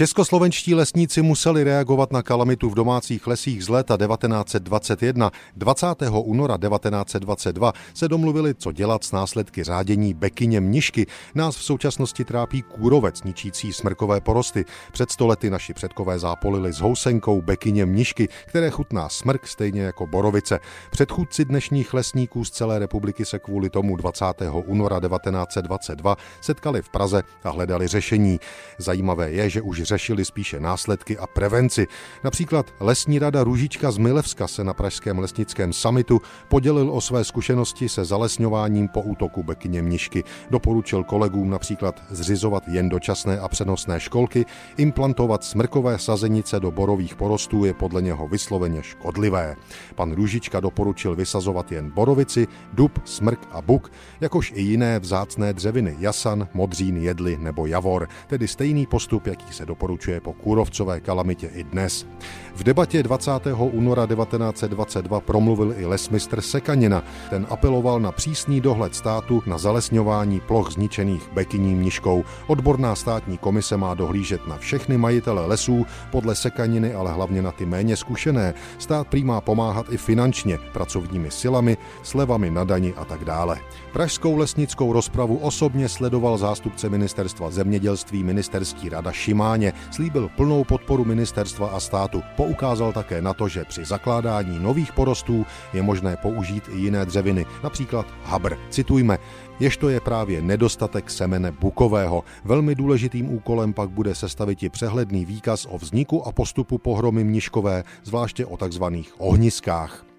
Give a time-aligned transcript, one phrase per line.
[0.00, 5.30] Českoslovenští lesníci museli reagovat na kalamitu v domácích lesích z léta 1921.
[5.56, 5.86] 20.
[6.10, 11.06] února 1922 se domluvili, co dělat s následky řádění bekyně mnišky.
[11.34, 14.64] Nás v současnosti trápí kůrovec, ničící smrkové porosty.
[14.92, 20.60] Před stolety naši předkové zápolili s housenkou bekyně mnišky, které chutná smrk stejně jako borovice.
[20.90, 24.24] Předchůdci dnešních lesníků z celé republiky se kvůli tomu 20.
[24.52, 28.40] února 1922 setkali v Praze a hledali řešení.
[28.78, 31.86] Zajímavé je, že už řešili spíše následky a prevenci.
[32.24, 37.88] Například lesní rada Růžička z Milevska se na pražském lesnickém samitu podělil o své zkušenosti
[37.88, 40.24] se zalesňováním po útoku bekyně mnišky.
[40.50, 47.64] Doporučil kolegům například zřizovat jen dočasné a přenosné školky, implantovat smrkové sazenice do borových porostů
[47.64, 49.56] je podle něho vysloveně škodlivé.
[49.94, 55.96] Pan Růžička doporučil vysazovat jen borovici, dub, smrk a buk, jakož i jiné vzácné dřeviny
[55.98, 61.64] jasan, modřín, jedly nebo javor, tedy stejný postup, jaký se doporučuje po kůrovcové kalamitě i
[61.64, 62.06] dnes.
[62.54, 63.30] V debatě 20.
[63.56, 67.02] února 1922 promluvil i lesmistr Sekanina.
[67.30, 72.24] Ten apeloval na přísný dohled státu na zalesňování ploch zničených bekyní mniškou.
[72.46, 77.66] Odborná státní komise má dohlížet na všechny majitele lesů, podle Sekaniny ale hlavně na ty
[77.66, 78.54] méně zkušené.
[78.78, 83.58] Stát prý má pomáhat i finančně, pracovními silami, slevami na dani a tak dále.
[83.92, 89.12] Pražskou lesnickou rozpravu osobně sledoval zástupce ministerstva zemědělství ministerský rada
[89.60, 92.22] Šimáně, slíbil plnou podporu ministerstva a státu.
[92.36, 97.46] Poukázal také na to, že při zakládání nových porostů je možné použít i jiné dřeviny,
[97.62, 98.56] například habr.
[98.70, 99.18] Citujme,
[99.60, 102.24] jež to je právě nedostatek semene bukového.
[102.44, 107.84] Velmi důležitým úkolem pak bude sestavit i přehledný výkaz o vzniku a postupu pohromy mniškové,
[108.04, 110.09] zvláště o takzvaných ohniskách.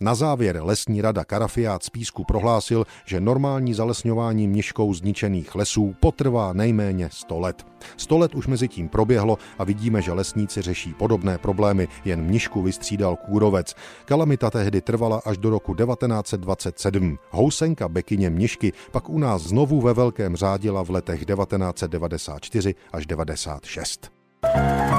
[0.00, 6.52] Na závěr lesní rada Karafiát z Písku prohlásil, že normální zalesňování mniškou zničených lesů potrvá
[6.52, 7.66] nejméně 100 let.
[7.96, 12.62] 100 let už mezi tím proběhlo a vidíme, že lesníci řeší podobné problémy, jen mnišku
[12.62, 13.74] vystřídal kůrovec.
[14.04, 17.18] Kalamita tehdy trvala až do roku 1927.
[17.30, 24.10] Housenka bekyně mnišky pak u nás znovu ve velkém řádila v letech 1994 až 96.
[24.42, 24.92] thank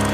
[0.00, 0.05] you